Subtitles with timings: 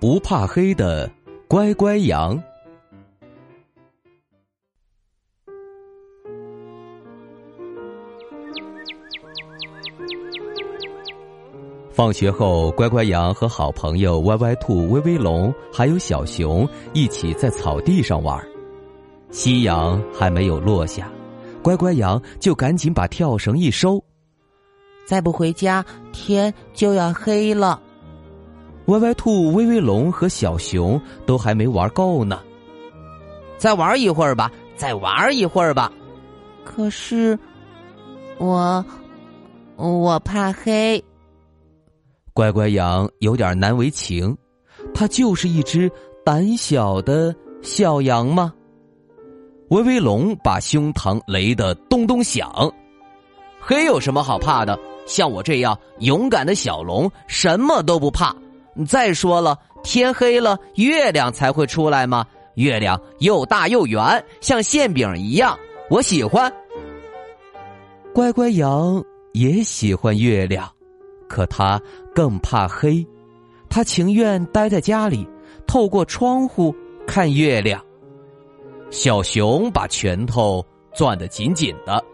[0.00, 1.10] 不怕黑的
[1.46, 2.42] 乖乖羊。
[11.90, 18.42] 放学后，乖乖羊和好朋友歪歪兔、威威龙还有小熊一起在草地上玩。
[19.30, 21.12] 夕阳还没有落下，
[21.62, 24.02] 乖乖羊就赶紧把跳绳一收。
[25.04, 27.82] 再不回家，天就要黑了。
[28.90, 32.40] 歪歪兔、威威龙和小熊都还没玩够呢。
[33.56, 35.92] 再玩一会儿吧，再玩一会儿吧。
[36.64, 37.38] 可是，
[38.38, 38.84] 我
[39.76, 41.02] 我怕黑。
[42.32, 44.36] 乖乖羊有点难为情，
[44.92, 45.90] 它就是一只
[46.24, 48.52] 胆小的小羊吗？
[49.68, 52.50] 威威龙把胸膛擂得咚咚响，
[53.60, 54.76] 黑有什么好怕的？
[55.06, 58.34] 像我这样勇敢的小龙，什么都不怕。
[58.84, 62.26] 再说了，天黑了，月亮才会出来吗？
[62.54, 66.52] 月亮又大又圆，像馅饼一样，我喜欢。
[68.12, 70.68] 乖乖羊也喜欢月亮。
[71.28, 71.80] 可他
[72.12, 73.06] 更怕黑，
[73.68, 75.26] 他情愿待在家里，
[75.64, 76.74] 透过窗户
[77.06, 77.80] 看月亮。
[78.90, 82.04] 小熊把拳头攥得紧紧的，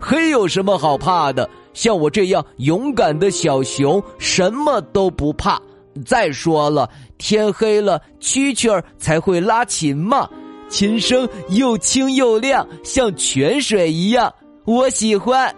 [0.00, 1.48] 黑有什么好怕的？
[1.74, 5.60] 像我这样勇敢的小熊，什么都不怕。
[6.04, 10.28] 再说了，天黑了，蛐蛐儿才会拉琴嘛，
[10.68, 15.54] 琴声又清又亮，像泉水一样，我喜欢。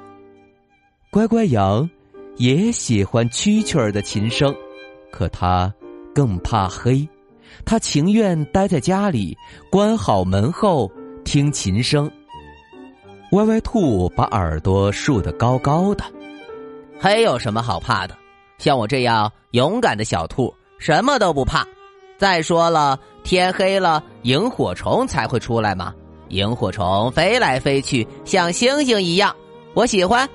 [1.10, 1.88] 乖乖羊。
[2.36, 4.54] 也喜欢蛐蛐儿的琴声，
[5.10, 5.74] 可他
[6.14, 7.04] 更怕黑，
[7.64, 9.36] 他情愿待在家里，
[9.72, 10.88] 关好门后
[11.24, 12.08] 听琴声。
[13.32, 16.04] 歪歪兔把耳朵竖得高高的，
[17.00, 18.16] 黑有什么好怕的？
[18.58, 21.66] 像我这样勇敢的小兔，什么都不怕。
[22.18, 25.94] 再说了，天黑了，萤火虫才会出来嘛。
[26.30, 29.34] 萤火虫飞来飞去，像星星一样，
[29.72, 30.28] 我喜欢。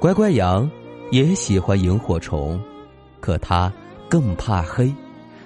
[0.00, 0.68] 乖乖羊
[1.10, 2.60] 也喜欢萤火虫，
[3.20, 3.72] 可它
[4.08, 4.92] 更怕黑，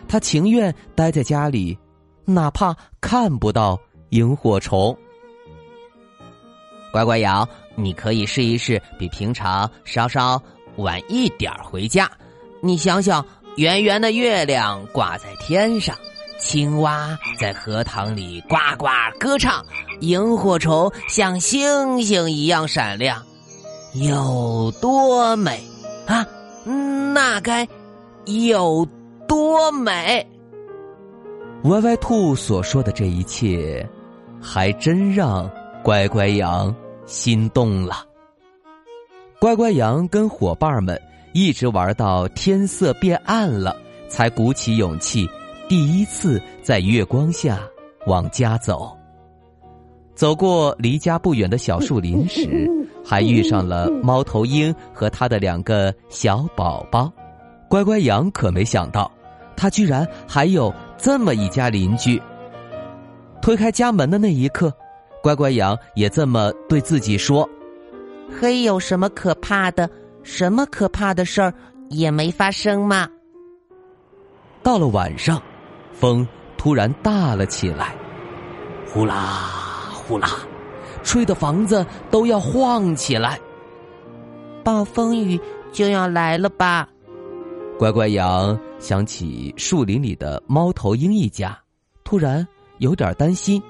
[0.08, 1.76] 它情愿待在家里，
[2.24, 3.78] 哪怕看不到
[4.10, 4.96] 萤火虫。
[6.92, 10.40] 乖乖羊，你可以试一试比平常稍稍
[10.76, 12.10] 晚一点回家。
[12.60, 13.24] 你想想，
[13.56, 15.96] 圆圆的月亮挂在天上，
[16.38, 18.86] 青蛙在荷塘里呱呱
[19.18, 19.64] 歌唱，
[20.00, 23.22] 萤火虫像星星一样闪亮。
[23.94, 25.60] 有多美
[26.06, 26.26] 啊！
[27.12, 27.68] 那该
[28.24, 28.86] 有
[29.28, 30.26] 多美！
[31.64, 33.86] 歪歪兔所说的这一切，
[34.40, 35.50] 还真让
[35.82, 36.74] 乖乖羊
[37.04, 38.06] 心动了。
[39.42, 40.96] 乖乖羊跟伙伴们
[41.32, 43.76] 一直玩到天色变暗了，
[44.08, 45.28] 才鼓起勇气，
[45.68, 47.58] 第一次在月光下
[48.06, 48.96] 往家走。
[50.14, 52.70] 走过离家不远的小树林时，
[53.04, 57.12] 还遇上了猫头鹰和他的两个小宝宝。
[57.68, 59.10] 乖乖羊可没想到，
[59.56, 62.22] 他居然还有这么一家邻居。
[63.40, 64.72] 推开家门的那一刻，
[65.20, 67.48] 乖乖羊也这么对自己说
[68.40, 69.88] ：“黑有什么可怕的？
[70.22, 71.52] 什么可怕的事儿
[71.90, 73.08] 也没发生嘛。”
[74.62, 75.42] 到了晚上，
[75.92, 76.26] 风
[76.56, 77.94] 突然大了起来，
[78.86, 79.48] 呼啦。
[80.04, 80.28] 呼啦，
[81.04, 83.38] 吹的房子都要晃起来。
[84.64, 85.40] 暴风雨
[85.72, 86.88] 就要来了吧？
[87.78, 91.56] 乖乖羊想起树林里的猫头鹰一家，
[92.04, 92.46] 突然
[92.78, 93.62] 有点担心。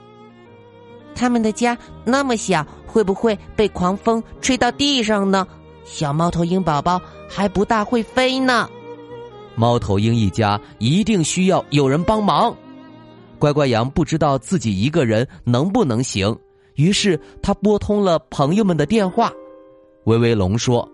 [1.14, 5.46] 他们的家那么小，会不会被狂风吹到地上呢？
[5.84, 8.68] 小猫头鹰宝宝还不大会飞呢。
[9.54, 12.54] 猫头鹰一家一定需要有人帮忙。
[13.38, 16.38] 乖乖羊不知道自己一个人能不能行，
[16.76, 19.32] 于是他拨通了朋友们的电话。
[20.04, 20.88] 威威龙说：“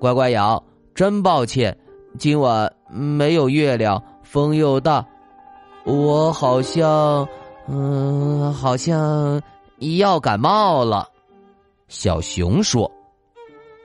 [0.00, 0.62] 乖乖羊，
[0.94, 1.76] 真抱歉，
[2.18, 5.04] 今晚没有月亮，风又大，
[5.84, 7.28] 我好像……
[7.68, 9.40] 嗯，好像
[9.98, 11.08] 要感冒了。”
[11.88, 12.90] 小熊说：“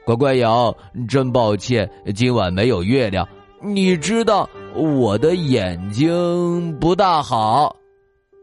[0.06, 0.74] 乖乖羊，
[1.08, 3.28] 真抱歉，今晚没有月亮，
[3.62, 7.76] 你知道我的眼睛不大好。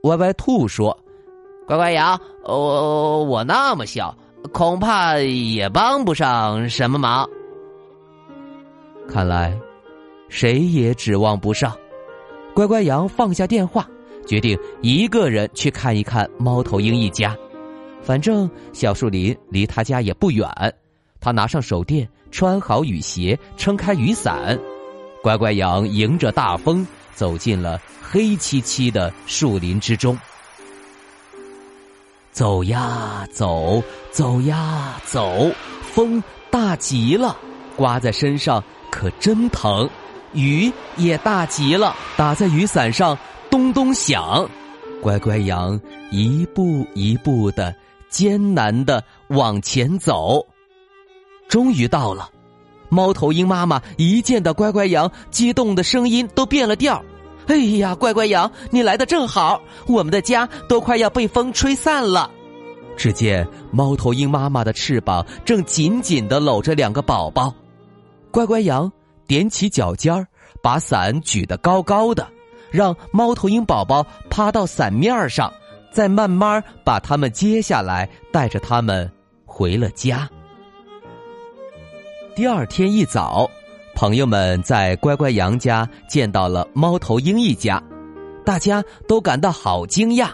[0.04, 0.96] 歪歪兔说
[1.66, 4.16] ：“乖乖羊，我我那么小，
[4.52, 7.28] 恐怕也帮不上什么忙。”
[9.08, 9.58] 看来，
[10.28, 11.76] 谁也指望不上。
[12.54, 13.88] 乖乖羊放下电话，
[14.28, 17.36] 决定一个人去看一看猫头鹰一家。
[18.00, 20.48] 反正小树林离他家也不远。
[21.20, 24.56] 他拿上手电，穿好雨鞋，撑开雨伞，
[25.20, 30.16] 乖乖羊迎着大风走进了黑漆漆的树林之中。
[32.30, 33.82] 走呀走，
[34.12, 35.50] 走呀走，
[35.82, 37.36] 风大极了，
[37.74, 39.88] 刮在身上可真疼；
[40.34, 43.18] 雨也大极了，打在雨伞上
[43.50, 44.48] 咚咚响。
[45.00, 45.80] 乖乖羊
[46.10, 47.74] 一步一步的
[48.08, 50.44] 艰难的往前走。
[51.48, 52.28] 终于到了，
[52.88, 57.02] 猫头鹰妈妈一见到乖乖羊，激动的声音都变了调。
[57.46, 62.30] 哎呀，乖乖羊，你来的正好，我们的家都快要被风吹散了。
[62.96, 67.54] 只见猫头鹰妈妈的翅膀正紧紧的搂着两个宝宝。
[68.30, 68.90] 乖乖羊
[69.28, 70.26] 踮起脚尖儿，
[70.60, 72.28] 把伞举得高高的，
[72.70, 75.52] 让猫头鹰宝宝趴到伞面上，
[75.92, 79.10] 再慢慢把它们接下来，带着它们
[79.44, 80.28] 回了家。
[82.34, 83.50] 第二天一早，
[83.94, 87.82] 朋友们在乖乖羊家见到了猫头鹰一家，
[88.44, 90.28] 大家都感到好惊讶。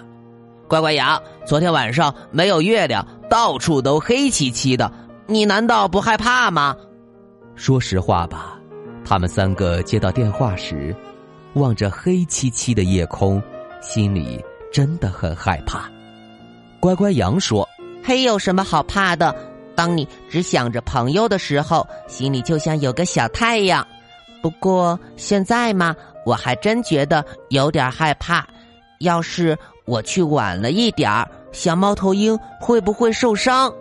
[0.69, 4.93] 乖乖羊，昨天晚上没有月亮，到处都黑漆漆的，
[5.27, 6.77] 你难道不害怕吗？
[7.55, 8.59] 说实话吧，
[9.05, 10.95] 他们三个接到电话时，
[11.55, 13.43] 望着黑漆漆的夜空，
[13.81, 14.43] 心里
[14.73, 15.91] 真的很害怕。
[16.81, 17.69] 乖乖羊说
[18.05, 19.35] ：“黑有什么好怕的？”
[19.77, 23.85] 当你只想着朋友的时候，心里就像有个小太阳。
[24.41, 28.47] 不过现在嘛，我还真觉得有点害怕。
[29.01, 33.73] 要是我去晚了一点儿，小猫头鹰会不会受伤？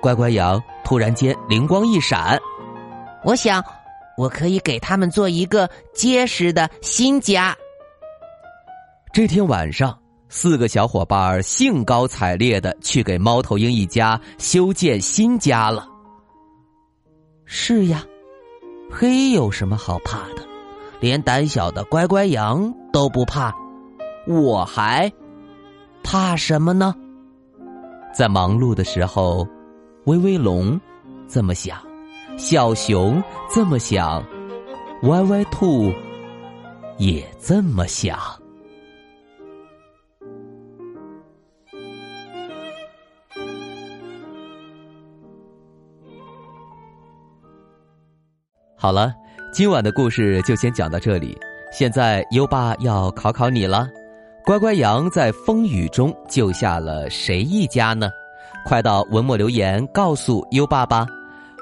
[0.00, 2.40] 乖乖羊突然间灵光一闪，
[3.22, 3.62] 我想
[4.16, 7.56] 我可以给他们做一个结实的新家。
[9.12, 9.98] 这天晚上。
[10.34, 15.86] 四个小伙伴兴高采烈的去给猫头鹰一家修建新家了。
[17.44, 18.02] 是呀，
[18.90, 20.42] 黑有什么好怕的？
[21.00, 23.54] 连胆小的乖乖羊都不怕，
[24.26, 25.12] 我还
[26.02, 26.94] 怕什么呢？
[28.14, 29.46] 在忙碌的时候，
[30.06, 30.80] 威威龙
[31.28, 31.78] 这么想，
[32.38, 34.24] 小熊这么想，
[35.04, 35.92] 歪歪兔
[36.98, 38.18] 也这么想。
[48.76, 49.14] 好了，
[49.52, 51.38] 今晚的故事就先讲到这里。
[51.70, 53.86] 现在优爸要考考你了：
[54.44, 58.10] 乖乖羊在风雨中救下了谁一家呢？
[58.66, 61.06] 快到文末留言告诉优爸吧。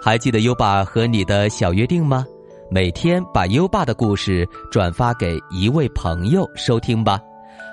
[0.02, 2.24] 还记得优爸和你的小约定吗？
[2.70, 7.20] 每天把优爸的故事转发给一位朋友收听吧。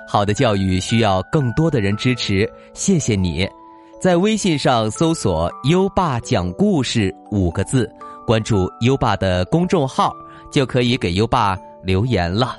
[0.06, 3.48] 好的教育需要更多的人支持，谢谢你。
[4.00, 7.90] 在微信上搜索“优爸讲故事”五个字。
[8.26, 10.14] 关注优爸的公众号，
[10.50, 12.58] 就可以给优爸留言了。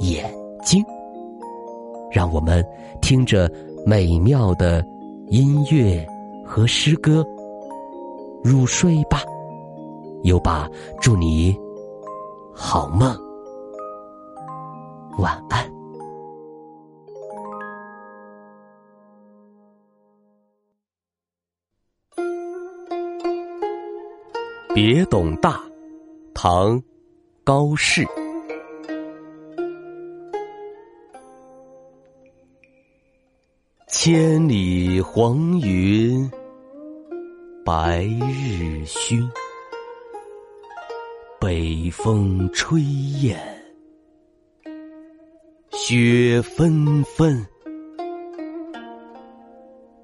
[0.00, 0.84] 眼睛，
[2.10, 2.64] 让我们
[3.00, 3.50] 听着
[3.84, 4.84] 美妙的
[5.28, 6.06] 音乐
[6.44, 7.26] 和诗歌
[8.42, 9.22] 入睡吧。
[10.24, 10.68] 优爸，
[11.00, 11.56] 祝你
[12.54, 13.16] 好梦。
[15.18, 15.64] 晚安。
[24.74, 25.60] 别董大，
[26.34, 26.80] 唐，
[27.42, 28.06] 高适。
[34.10, 36.30] 千里黄云，
[37.62, 39.28] 白日曛，
[41.38, 43.38] 北风吹雁。
[45.72, 47.46] 雪纷纷，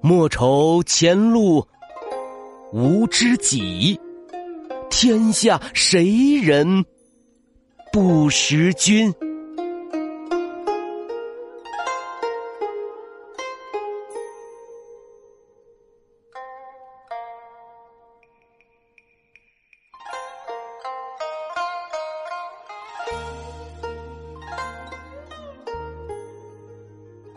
[0.01, 1.65] 莫愁前路
[2.71, 3.99] 无知己，
[4.87, 6.85] 天下谁人
[7.91, 9.11] 不识君？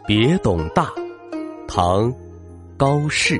[0.09, 0.91] 别董大，
[1.67, 2.11] 唐，
[2.79, 3.38] 高适。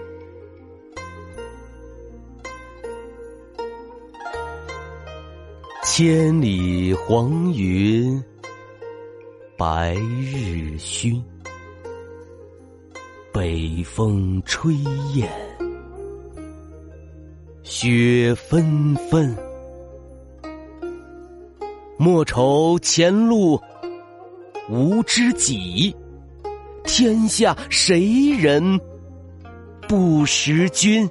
[5.83, 8.23] 千里黄云，
[9.57, 11.19] 白日曛。
[13.33, 14.75] 北风吹
[15.15, 15.27] 雁，
[17.63, 19.35] 雪纷纷。
[21.97, 23.59] 莫愁前路
[24.69, 25.97] 无知己。
[26.99, 28.81] 天下谁人
[29.87, 31.09] 不识君？